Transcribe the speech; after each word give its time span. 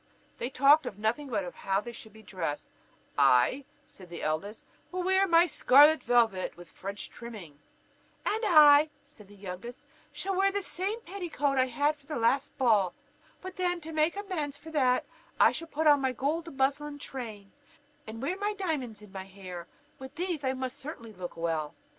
They 0.39 0.49
talked 0.49 0.87
of 0.87 0.97
nothing 0.97 1.27
but 1.29 1.53
how 1.53 1.79
they 1.79 1.91
should 1.91 2.11
be 2.11 2.23
dressed: 2.23 2.67
"I," 3.19 3.65
said 3.85 4.09
the 4.09 4.23
eldest, 4.23 4.65
"will 4.91 5.03
wear 5.03 5.27
my 5.27 5.45
scarlet 5.45 6.01
velvet 6.01 6.57
with 6.57 6.71
French 6.71 7.07
trimming." 7.11 7.59
"And 8.25 8.43
I," 8.43 8.89
said 9.03 9.27
the 9.27 9.35
youngest, 9.35 9.85
"shall 10.11 10.35
wear 10.35 10.51
the 10.51 10.63
same 10.63 11.01
petticoat 11.01 11.59
I 11.59 11.67
had 11.67 11.97
made 11.97 12.01
for 12.01 12.07
the 12.07 12.15
last 12.15 12.57
ball. 12.57 12.95
But 13.41 13.57
then, 13.57 13.79
to 13.81 13.91
make 13.91 14.15
amends 14.17 14.57
for 14.57 14.71
that, 14.71 15.05
I 15.39 15.51
shall 15.51 15.67
put 15.67 15.85
on 15.85 16.01
my 16.01 16.13
gold 16.13 16.51
muslin 16.57 16.97
train, 16.97 17.51
and 18.07 18.23
wear 18.23 18.37
my 18.37 18.53
diamonds 18.55 19.03
in 19.03 19.11
my 19.11 19.25
hair; 19.25 19.67
with 19.99 20.15
these 20.15 20.43
I 20.43 20.53
must 20.53 20.79
certainly 20.79 21.13
look 21.13 21.37
well." 21.37 21.75